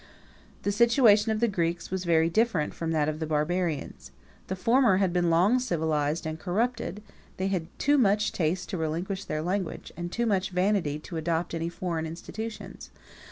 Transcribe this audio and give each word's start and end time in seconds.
The 0.63 0.71
situation 0.71 1.31
of 1.31 1.41
the 1.41 1.47
Greeks 1.47 1.91
was 1.91 2.05
very 2.05 2.27
different 2.27 2.73
from 2.73 2.89
that 2.89 3.07
of 3.07 3.19
the 3.19 3.27
barbarians. 3.27 4.09
The 4.47 4.55
former 4.55 4.97
had 4.97 5.13
been 5.13 5.29
long 5.29 5.59
since 5.59 5.65
civilized 5.65 6.25
and 6.25 6.39
corrupted. 6.39 7.03
They 7.37 7.49
had 7.49 7.67
too 7.77 7.99
much 7.99 8.31
taste 8.31 8.67
to 8.69 8.77
relinquish 8.79 9.25
their 9.25 9.43
language, 9.43 9.91
and 9.95 10.11
too 10.11 10.25
much 10.25 10.49
vanity 10.49 10.97
to 10.97 11.17
adopt 11.17 11.53
any 11.53 11.69
foreign 11.69 12.07
institutions. 12.07 12.89